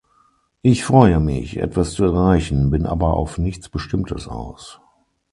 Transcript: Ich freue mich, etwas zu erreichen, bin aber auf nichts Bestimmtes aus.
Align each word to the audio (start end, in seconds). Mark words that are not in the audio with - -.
Ich 0.63 0.83
freue 0.83 1.19
mich, 1.19 1.57
etwas 1.57 1.91
zu 1.93 2.03
erreichen, 2.05 2.71
bin 2.71 2.87
aber 2.87 3.13
auf 3.13 3.37
nichts 3.37 3.69
Bestimmtes 3.69 4.27
aus. 4.27 4.81